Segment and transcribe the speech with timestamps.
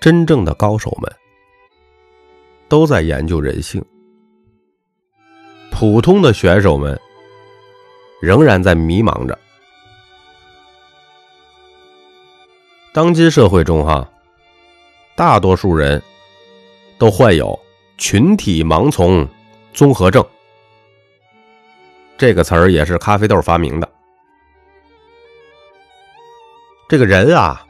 [0.00, 1.12] 真正的高手们
[2.68, 3.84] 都在研究人性，
[5.70, 6.98] 普通的选手们
[8.22, 9.38] 仍然在迷茫着。
[12.94, 14.10] 当今社会中，哈，
[15.14, 16.02] 大多数人
[16.96, 17.58] 都患有
[17.98, 19.28] 群体盲从
[19.74, 20.24] 综合症。
[22.16, 23.88] 这个词儿也是咖啡豆发明的。
[26.88, 27.64] 这个人啊，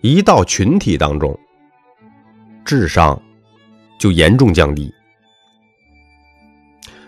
[0.00, 1.38] 一到群体当中，
[2.70, 3.20] 智商
[3.98, 4.94] 就严重降低。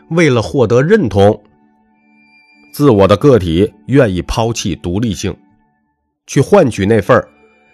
[0.08, 1.40] 为了获得认同，
[2.72, 5.32] 自我的个体愿意抛弃独立性，
[6.26, 7.24] 去换取那份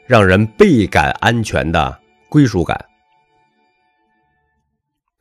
[0.05, 2.79] 让人倍感安全的归属感。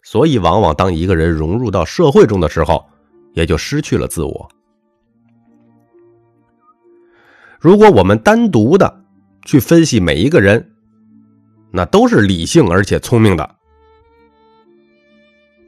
[0.03, 2.85] 所以，往往当一个人融入到社会中的时候，
[3.31, 4.49] 也就失去了自我。
[7.61, 9.05] 如果我们单独的
[9.45, 10.73] 去分析每一个人，
[11.71, 13.55] 那都是理性而且聪明的，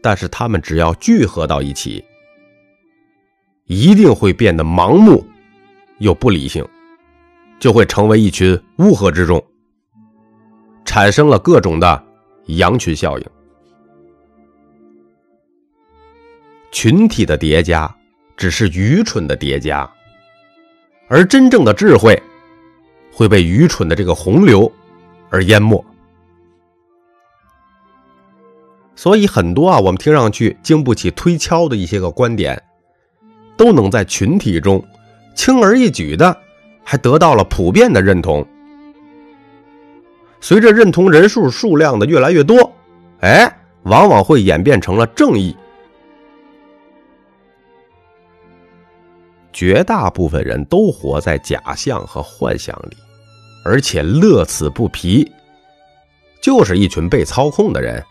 [0.01, 2.03] 但是他们只要聚合到一起，
[3.65, 5.25] 一定会变得盲目
[5.97, 6.65] 又不理性，
[7.59, 9.43] 就会成为一群乌合之众，
[10.85, 12.03] 产生了各种的
[12.45, 13.25] 羊群效应。
[16.71, 17.93] 群体的叠加
[18.37, 19.89] 只是愚蠢的叠加。
[21.11, 22.21] 而真正的智慧
[23.11, 24.71] 会被愚蠢的这个洪流
[25.29, 25.83] 而淹没，
[28.95, 32.61] 所以很多啊，我们听上去经不起推敲的一些个观点，
[33.55, 34.83] 都能在群体中
[35.35, 36.35] 轻而易举的
[36.83, 38.45] 还得到了普遍的认同。
[40.41, 42.73] 随着认同人数数量的越来越多，
[43.19, 45.55] 哎，往往会演变成了正义。
[49.51, 52.95] 绝大部分人都活在假象和幻想里，
[53.63, 55.29] 而且乐此不疲，
[56.41, 58.03] 就是一群被操控的人。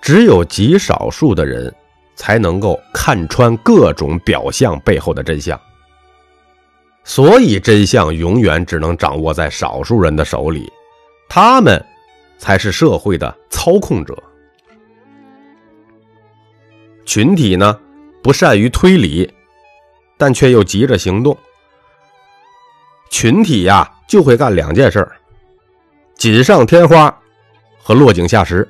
[0.00, 1.74] 只有极少数的人
[2.14, 5.60] 才能够看穿各种表象背后的真相，
[7.04, 10.72] 所以真相永远只能掌握在少数人的手里，
[11.28, 11.84] 他们
[12.38, 14.16] 才是社会的操控者。
[17.04, 17.78] 群体呢，
[18.22, 19.30] 不善于推理。
[20.20, 21.38] 但却又急着行动，
[23.10, 25.10] 群体呀就会干两件事
[26.16, 27.16] 锦上添花
[27.82, 28.68] 和落井下石。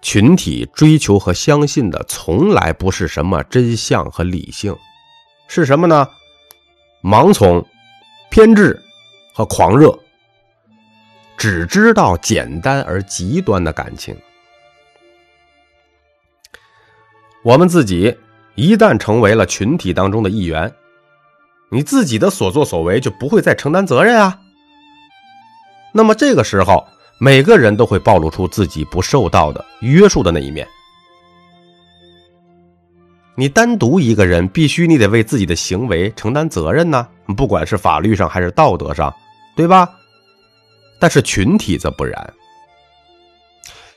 [0.00, 4.76] 群体追求和相信的从来不是什么真相和理性，
[5.46, 6.08] 是什么呢？
[7.02, 7.64] 盲从、
[8.28, 8.80] 偏执
[9.32, 9.96] 和狂热，
[11.36, 14.16] 只知道简单而极端的感情。
[17.44, 18.16] 我们自己
[18.56, 20.72] 一旦成为了群体当中的一员，
[21.72, 24.38] 你自己的所作所为就不会再承担责任啊。
[25.90, 26.86] 那么这个时候，
[27.18, 30.68] 每个人都会暴露出自己不受到的约束的那一面。
[33.34, 39.12] 你单独一个人，必须你得为自己的行为承担责任呢，不管是法律上还是道德上，
[39.56, 39.88] 对吧？
[41.00, 42.34] 但是群体则不然，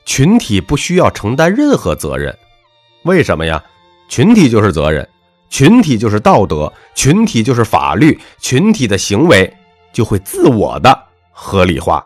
[0.06, 2.34] 群体不需要承担任何责任。
[3.04, 3.62] 为什么呀？
[4.08, 5.08] 群体就是责任，
[5.50, 9.52] 群体就是道德，群体就是法律，群体的行为
[9.94, 12.06] 就会自我的合理化。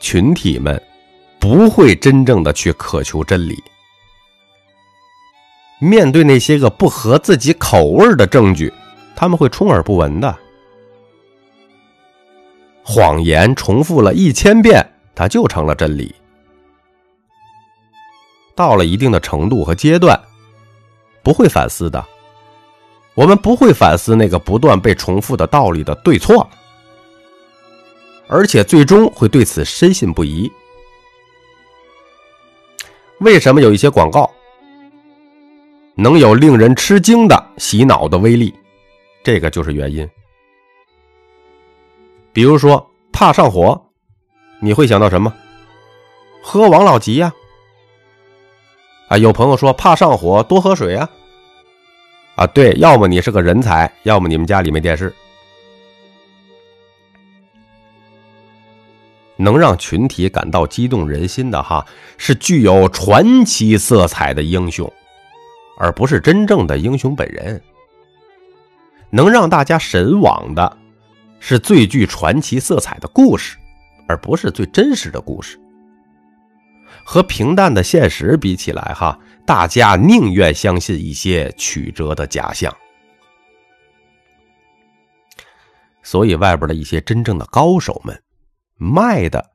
[0.00, 0.82] 群体们
[1.38, 3.62] 不会真正的去渴求真理，
[5.78, 8.72] 面对那些个不合自己口味的证据，
[9.14, 10.36] 他们会充耳不闻的。
[12.84, 14.84] 谎言重复了一千遍，
[15.14, 16.12] 它就成了真理。
[18.62, 20.16] 到了一定的程度和阶段，
[21.20, 22.04] 不会反思的。
[23.14, 26.48] 我们不会反思那个不断被重复的道理的对错，
[28.28, 30.48] 而且最终会对此深信不疑。
[33.18, 34.30] 为什么有一些广告
[35.96, 38.54] 能有令人吃惊的洗脑的威力？
[39.24, 40.08] 这个就是原因。
[42.32, 43.90] 比如说，怕上火，
[44.60, 45.34] 你会想到什么？
[46.44, 47.32] 喝王老吉呀。
[49.12, 51.06] 啊有朋友说怕上火，多喝水啊！
[52.34, 55.14] 啊，对，要么你是个人才，要么你们家里没电视。
[59.36, 61.84] 能让群体感到激动人心的哈，
[62.16, 64.90] 是具有传奇色彩的英雄，
[65.76, 67.60] 而不是真正的英雄本人。
[69.10, 70.78] 能让大家神往的，
[71.38, 73.58] 是最具传奇色彩的故事，
[74.08, 75.60] 而不是最真实的故事。
[77.04, 82.74] 和平淡的现实比起来，哈，大家宁愿相信一些曲折的假象。
[86.02, 88.22] 所以外边的一些真正的高手们，
[88.76, 89.50] 卖的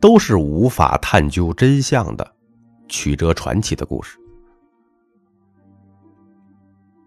[0.00, 2.34] 都是无法探究真相的
[2.88, 4.18] 曲折传奇的故事，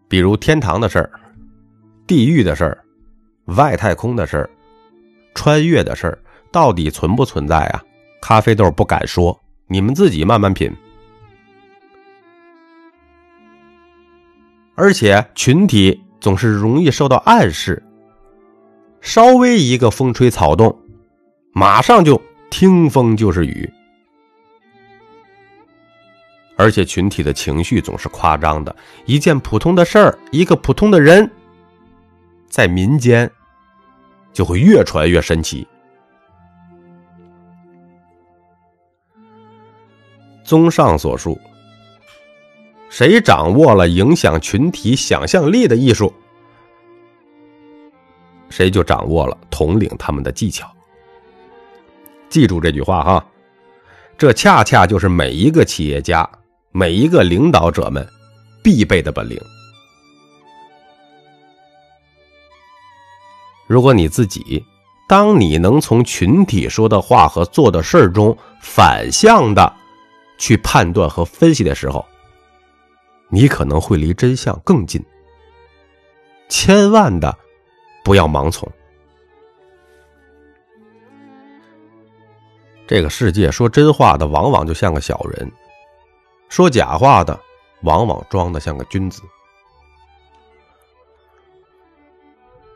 [0.07, 1.11] 比如天堂的事儿、
[2.07, 2.83] 地狱的事儿、
[3.45, 4.49] 外太空的事儿、
[5.35, 6.19] 穿越的事儿，
[6.51, 7.83] 到底存不存在啊？
[8.21, 10.71] 咖啡豆不敢说，你们自己慢慢品。
[14.75, 17.81] 而且群体总是容易受到暗示，
[18.99, 20.77] 稍微一个风吹草动，
[21.53, 23.71] 马上就听风就是雨。
[26.57, 28.75] 而且群体的情绪总是夸张的，
[29.05, 31.29] 一件普通的事儿，一个普通的人，
[32.49, 33.29] 在民间
[34.31, 35.67] 就会越传越神奇。
[40.45, 41.37] 综上所述。
[42.89, 46.13] 谁掌握了影响群体想象力的艺术，
[48.49, 50.71] 谁就掌握了统领他们的技巧。
[52.29, 53.25] 记住这句话哈，
[54.17, 56.29] 这恰恰就是每一个企业家、
[56.71, 58.07] 每一个领导者们
[58.63, 59.37] 必备的本领。
[63.67, 64.63] 如果你自己，
[65.07, 69.73] 当你能从群体说的话和做的事中反向的
[70.37, 72.05] 去判断和分析的时候，
[73.29, 75.03] 你可能会离真相更近，
[76.49, 77.37] 千万的
[78.03, 78.69] 不要盲从。
[82.87, 85.51] 这个世界说真话的往往就像个小人，
[86.49, 87.39] 说假话的
[87.81, 89.21] 往往装的像个君子。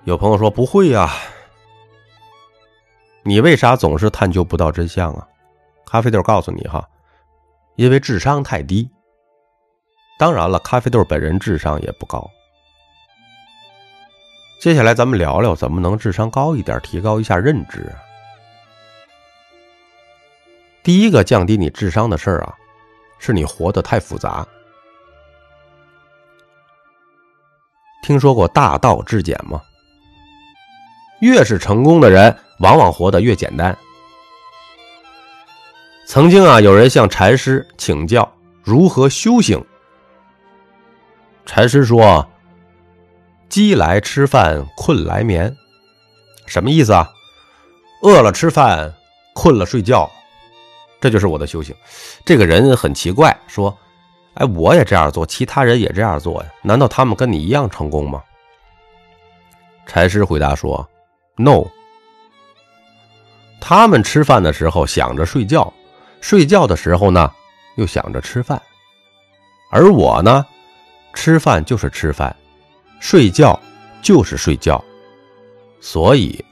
[0.05, 1.11] 有朋友说不会呀，
[3.21, 5.27] 你为啥总是探究不到真相啊？
[5.85, 6.87] 咖啡豆告诉你哈，
[7.79, 8.89] 因为智商太低。
[10.17, 12.29] 当然了，咖啡豆本人智商也不高。
[14.59, 17.89] 接下来咱们聊聊怎么能智商高一点，提高一下认知。
[20.83, 22.53] 第一个降低你智商的事儿啊，
[23.17, 24.45] 是你活得太复杂。
[28.03, 29.61] 听说过大道至简吗？
[31.21, 33.77] 越是成功的人，往往活得越简单。
[36.09, 38.27] 曾经啊，有人向禅师请教
[38.63, 39.63] 如何修行。
[41.45, 42.27] 禅师说
[43.47, 45.55] ：“饥来吃饭，困来眠，
[46.47, 47.07] 什么意思啊？
[48.01, 48.91] 饿了吃饭，
[49.35, 50.09] 困了睡觉，
[50.99, 51.75] 这就是我的修行。”
[52.25, 53.77] 这个人很奇怪，说
[54.33, 56.49] ：“哎，我也这样做，其他人也这样做呀？
[56.63, 58.23] 难道他们跟你一样成功吗？”
[59.85, 60.89] 禅师回答说
[61.35, 61.67] ：“No，
[63.61, 65.71] 他们吃饭的时候想着睡觉，
[66.21, 67.31] 睡觉的时候呢
[67.75, 68.61] 又想着吃饭，
[69.71, 70.45] 而我呢？”
[71.15, 72.33] 吃饭就是吃饭，
[72.99, 73.59] 睡觉
[73.99, 74.81] 就是睡觉，
[75.81, 76.45] 所以，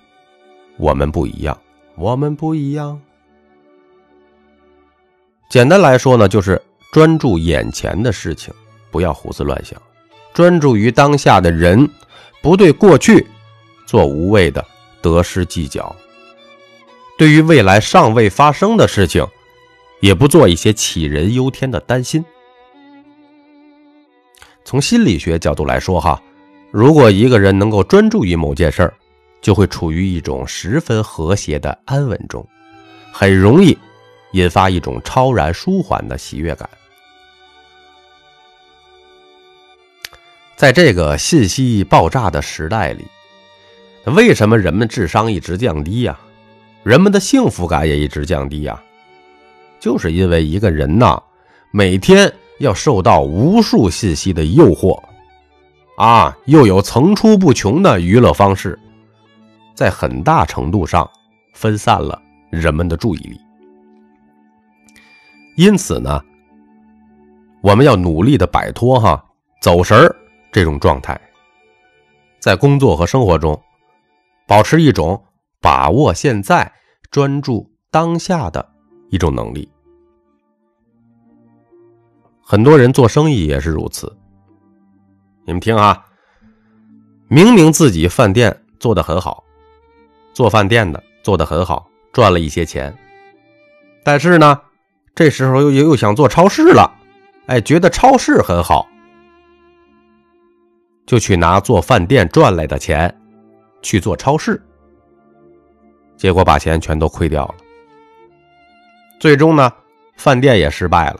[0.78, 1.58] 我们不一样，
[1.96, 3.00] 我们不一样。
[5.48, 6.62] 简单来说呢，就是
[6.92, 8.52] 专注眼前的事情，
[8.90, 9.80] 不要胡思乱想，
[10.34, 11.88] 专注于当下的人，
[12.42, 13.26] 不对过去
[13.86, 14.66] 做无谓的
[15.04, 15.96] 得失计较，
[17.16, 19.26] 对于未来尚未发生的事情，
[20.00, 22.24] 也不做一些杞人忧天的担心。
[24.64, 26.22] 从心理学角度来说，哈，
[26.72, 28.94] 如果一个人能够专注于某件事儿，
[29.42, 32.46] 就会处于一种十分和谐的安稳中，
[33.12, 33.78] 很容易
[34.34, 36.70] 引发一种超然舒缓的喜悦感。
[40.56, 43.06] 在这个信息爆炸的时代里，
[44.06, 46.20] 为什么人们智商一直降低呀？
[46.84, 48.84] 人们的幸福感也一直降低呀？
[49.80, 51.22] 就是因为一个人呐，
[51.72, 52.32] 每天。
[52.60, 55.00] 要受到无数信息的诱惑，
[55.96, 58.80] 啊，又有层出不穷的娱乐方式，
[59.76, 61.08] 在很大程度上
[61.54, 62.20] 分散了
[62.50, 63.40] 人们的注意力。
[65.56, 66.20] 因此呢，
[67.62, 69.24] 我们要努力的摆脱哈
[69.62, 70.16] 走神儿
[70.52, 71.22] 这种状态，
[72.40, 73.62] 在工作和生活中
[74.48, 75.24] 保持一种
[75.62, 76.74] 把握现在、
[77.12, 78.68] 专注当下的
[79.10, 79.70] 一种能力。
[82.42, 84.16] 很多人做生意也是如此。
[85.46, 86.06] 你们听啊，
[87.28, 89.44] 明明自己饭店做的很好，
[90.34, 92.98] 做饭店的做的很好，赚了一些钱，
[94.04, 94.62] 但是呢，
[95.16, 96.90] 这时候又又又想做超市了，
[97.48, 98.88] 哎，觉得超市很好，
[101.06, 103.14] 就去拿做饭店赚来的钱
[103.82, 104.62] 去做超市，
[106.16, 107.56] 结果把钱全都亏掉了，
[109.20, 109.72] 最终呢，
[110.16, 111.20] 饭店也失败了。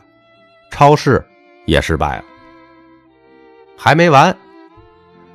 [0.70, 1.24] 超市
[1.66, 2.24] 也失败了，
[3.76, 4.36] 还没完。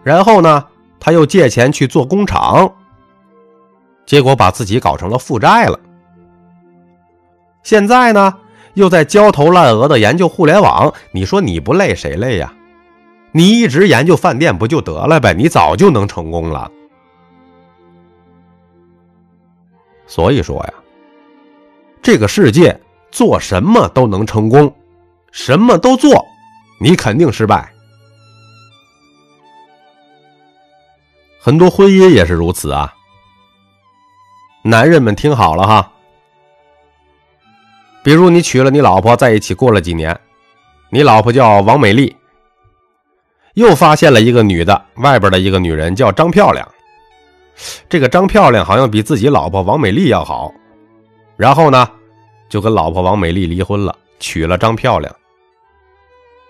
[0.03, 0.65] 然后呢，
[0.99, 2.73] 他又借钱去做工厂，
[4.05, 5.79] 结果把自己搞成了负债了。
[7.63, 8.33] 现在呢，
[8.75, 10.93] 又在焦头烂额的研究互联网。
[11.11, 12.53] 你说你不累谁累呀？
[13.31, 15.33] 你一直研究饭店不就得了呗？
[15.33, 16.71] 你早就能成功了。
[20.05, 20.73] 所以说呀，
[22.03, 22.77] 这个世界
[23.11, 24.75] 做什么都能成功，
[25.31, 26.23] 什么都做，
[26.79, 27.71] 你肯定失败。
[31.39, 32.93] 很多婚姻也是如此啊。
[34.63, 35.91] 男人们听好了哈，
[38.03, 40.17] 比如你娶了你老婆，在一起过了几年，
[40.89, 42.15] 你老婆叫王美丽，
[43.53, 46.67] 又发现了一个女的，外边的一个女人叫张漂亮，
[47.87, 50.49] 这个张漂亮好像比自己老婆王美丽要好，
[51.43, 51.85] 然后呢，
[52.47, 55.13] 就跟老婆王美丽离婚了，娶了张漂亮。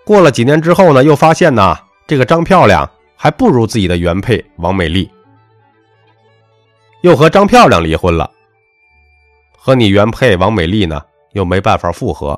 [0.05, 2.87] 过了几年之后呢，又发现呢，这个张漂亮。
[3.15, 5.09] 还不如自己的原配王美丽，
[7.01, 8.29] 又和张漂亮离婚了。
[9.57, 12.37] 和你原配王美丽呢，又没办法复合，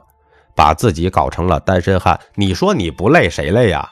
[0.53, 2.19] 把自己搞成了单身汉。
[2.35, 3.89] 你说你不累谁累呀？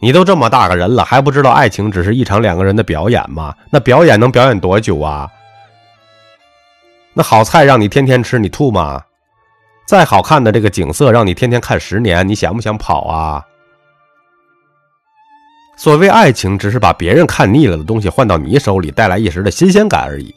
[0.00, 3.54] 你都这么大个人了，还不知道爱情只是一场两个人的表演吗？
[3.70, 5.30] 那表演能表演多久啊？
[7.12, 9.02] 那好菜让你天天吃，你吐吗？
[9.86, 13.44] 再好看的这个景色让你天天看十年，你想不想跑啊？
[15.76, 20.34] 所谓爱情，只是把别人看腻了的东西换到你手里，带来一时的新鲜感而已。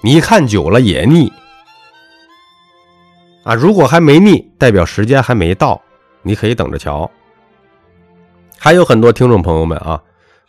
[0.00, 1.32] 你看久了也腻
[3.42, 3.54] 啊！
[3.54, 5.80] 如果还没腻，代表时间还没到，
[6.22, 7.10] 你可以等着瞧。
[8.58, 10.00] 还有很多听众朋友们啊，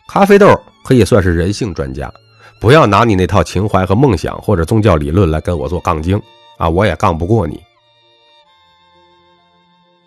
[0.07, 0.47] 咖啡豆
[0.83, 2.11] 可以算是人性专家，
[2.59, 6.21] 不要拿你那套情怀和梦想或者宗教理论来跟我做杠精
[6.57, 7.63] 啊，我也杠不过你。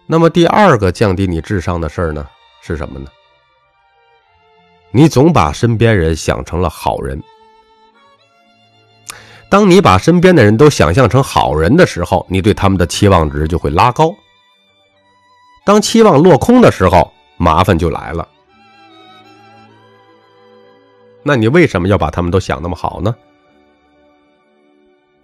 [0.06, 2.28] 那么第二个降低你智商的事儿呢，
[2.60, 3.10] 是什么呢？
[4.90, 7.22] 你总把身边人想成了好人。
[9.48, 14.14] 当你把身边的人都想象成好人的时候，你对他们的期望值就会拉高。
[15.64, 18.28] 当期望落空的时候，麻烦就来了。
[21.22, 23.14] 那你为什么要把他们都想那么好呢？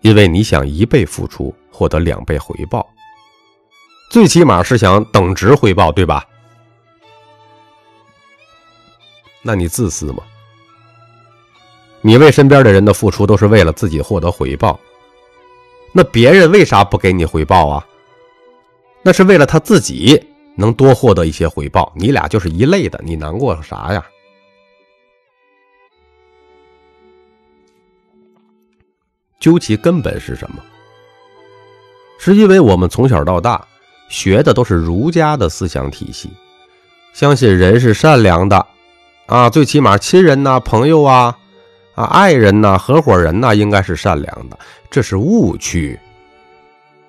[0.00, 2.88] 因为你想一倍付出获得两倍回报，
[4.10, 6.24] 最起码是想等值回报，对吧？
[9.42, 10.22] 那你自私吗？
[12.00, 14.78] 你为身边的人的付出都是为了自己获得回报，
[15.92, 17.84] 那别人为啥不给你回报啊？
[19.02, 20.24] 那是为了他自己
[20.54, 21.92] 能多获得一些回报。
[21.96, 24.06] 你俩就是一类的，你难过啥呀？
[29.40, 30.62] 究其根本是什么？
[32.18, 33.64] 是因为我们从小到大
[34.08, 36.30] 学的都是儒家的思想体系，
[37.12, 38.66] 相信人是善良的。
[39.26, 41.36] 啊，最起码亲人呐、朋友啊、
[41.94, 44.58] 啊爱人呐、合伙人呐，应该是善良的，
[44.90, 45.98] 这是误区。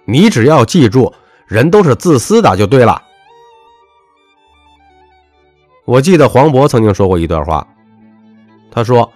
[0.06, 1.14] 你只要记住，
[1.48, 3.02] 人都是自私的就对了。
[5.86, 7.66] 我记得黄渤曾经说过一段话，
[8.70, 9.12] 他说，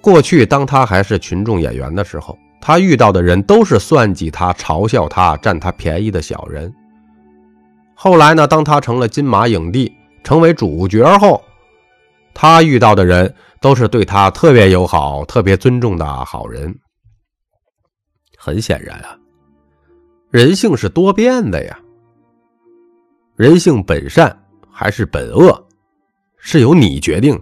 [0.00, 6.72] 过去当他还是群众演员的时候，他遇到的人都是算计他、嘲笑他、占他便宜的小人。
[7.94, 9.92] 后来呢，当他成了金马影帝，
[10.22, 11.44] 成为主角后。
[12.32, 16.74] 他遇到的人都是对他特别友好、特别尊重的好人。
[18.38, 19.14] 很显然啊，
[20.30, 21.78] 人性是多变的呀。
[23.36, 24.34] 人性本善
[24.70, 25.68] 还是本恶，
[26.38, 27.38] 是由你决定。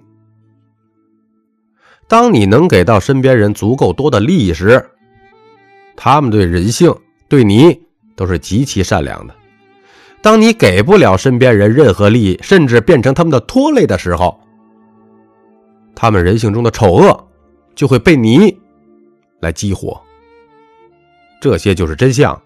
[2.08, 4.84] 当你能给到身边人足够多的利益时，
[6.04, 6.92] 他们对人性、
[7.28, 7.80] 对你
[8.16, 9.32] 都是极其善良的。
[10.20, 14.36] 当你给不了身边人任何利益，甚至变成他们的拖累的时候，
[15.94, 17.28] 他们人性中的丑恶，
[17.76, 18.58] 就会被你
[19.38, 20.02] 来激活。
[21.40, 22.36] 这些就是真相。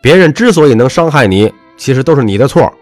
[0.00, 2.72] 别人之所以能伤害你，其实都是你的错，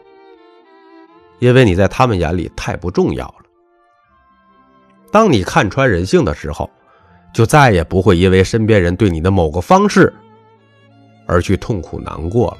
[1.38, 3.36] 因为你在他们眼里太不重要了。
[5.10, 6.70] 当你看穿人性的时候，
[7.32, 10.12] 就再也不会因为身边人对你的某个方式
[11.26, 12.58] 而去痛苦难过了。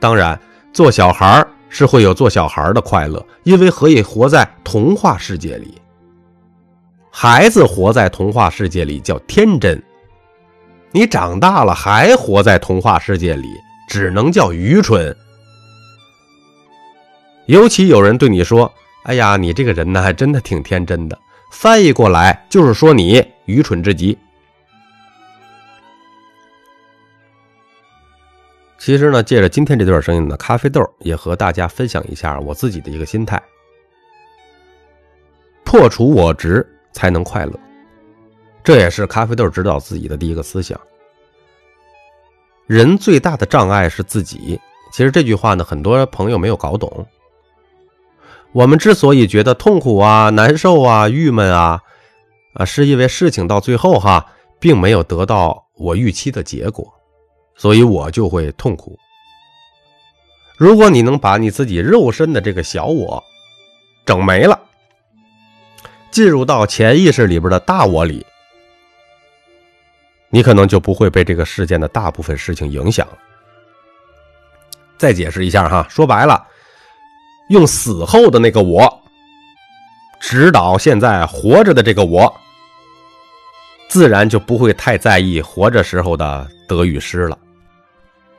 [0.00, 0.38] 当然，
[0.72, 1.46] 做小孩。
[1.76, 5.74] 是会有做小孩的快乐，因为可以活在童话世界里。
[7.10, 9.82] 孩子活在童话世界里叫天真，
[10.92, 13.48] 你长大了还活在童话世界里，
[13.88, 15.16] 只能叫愚蠢。
[17.46, 18.72] 尤其有人对你说
[19.02, 21.18] ：“哎呀，你这个人呢，还真的挺天真的。”
[21.56, 24.18] 翻译过来就是说你愚蠢至极。
[28.76, 33.40] 其实呢，借着今天这段声音呢，咖啡豆也和大家分享一下我自己的一个心态：
[35.64, 37.58] 破除我执才能快乐。
[38.62, 40.78] 这也是咖啡豆指导自己的第一个思想。
[42.66, 44.60] 人最大的障碍是自己。
[44.92, 47.06] 其实这句话呢，很多朋友没有搞懂。
[48.54, 51.82] 我们之所以觉得痛苦啊、难受啊、郁闷啊，
[52.54, 54.24] 啊，是因为事情到最后哈，
[54.60, 56.94] 并没有得到我预期的结果。
[57.56, 58.96] 所以我就会痛苦。
[60.56, 63.22] 如果你能把你自己肉身的这个小我
[64.06, 64.56] 整没了，
[66.12, 68.24] 进入到潜意识里边的大我里，
[70.30, 73.04] 你可能就不会被这个事件的大部分事情影响。
[74.96, 76.46] 再解释一下哈，说白了，
[77.48, 79.00] 用死后的那个我
[80.20, 82.32] 指导现在活着的这个我，
[83.88, 87.38] 自然就不会太在意活着时候的得与失了。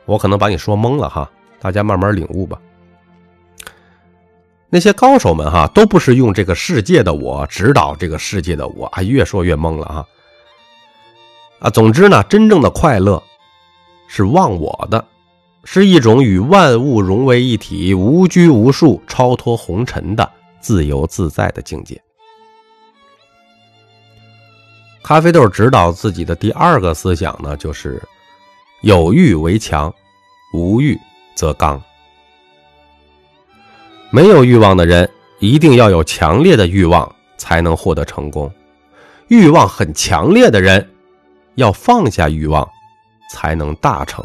[0.04, 2.58] 我可能把你说懵了哈，大家慢慢领悟吧。
[4.68, 10.06] 那些高手们哈，都不是用这个世界的我指导这个世界的我，啊，越说越懵了哈。
[11.60, 13.22] 啊，总之呢，真正的快乐
[14.08, 15.02] 是忘我的，
[15.68, 20.30] 是一种与万物融为一体、无拘无束、超脱红尘的
[20.60, 22.00] 自由自在的境界。
[25.02, 28.00] 咖啡豆指导自己的第二个思想呢，就是。
[28.82, 29.92] 有欲为强，
[30.52, 30.96] 无欲
[31.34, 31.82] 则刚。
[34.10, 38.48] 没有欲望的人，一定要有强烈的欲望，才能获得成功；
[39.28, 40.88] 欲望很强烈的人，
[41.56, 42.68] 要放下欲望，
[43.32, 44.24] 才能大成。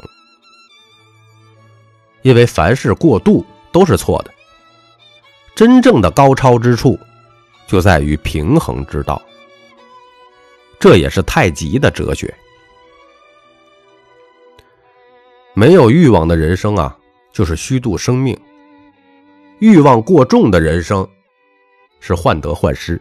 [2.21, 4.31] 因为凡事过度都是错的，
[5.55, 6.99] 真正的高超之处，
[7.67, 9.21] 就在于平衡之道。
[10.79, 12.33] 这也是太极的哲学。
[15.53, 16.97] 没有欲望的人生啊，
[17.31, 18.35] 就是虚度生命；
[19.59, 21.07] 欲望过重的人生，
[21.99, 22.99] 是患得患失。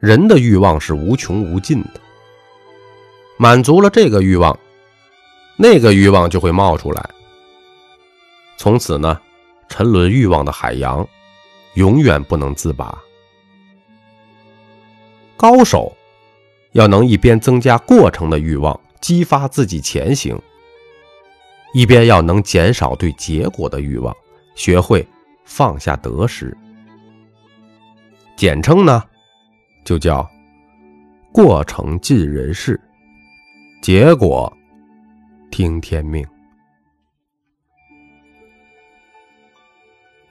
[0.00, 2.00] 人的欲望是无穷无尽的，
[3.36, 4.58] 满足了这个欲望，
[5.56, 7.10] 那个欲望就会冒出来。
[8.56, 9.20] 从此呢，
[9.68, 11.06] 沉沦欲望的海洋，
[11.74, 12.96] 永远不能自拔。
[15.36, 15.96] 高手
[16.72, 20.40] 要能一边增加过程的欲望，激发自己前行。
[21.74, 24.14] 一边要能减少对结果的欲望，
[24.54, 25.06] 学会
[25.44, 26.56] 放下得失，
[28.36, 29.02] 简称呢，
[29.84, 30.28] 就叫
[31.32, 32.78] 过程尽人事，
[33.80, 34.52] 结果
[35.50, 36.24] 听天命。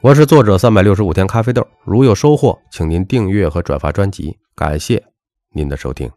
[0.03, 5.03] 我是作者三百六十五天咖啡豆，如有收获，请您订阅和转发专辑，感谢
[5.53, 6.09] 您的收听。